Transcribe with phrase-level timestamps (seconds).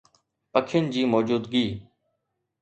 [0.51, 1.67] پکين جي موجودگي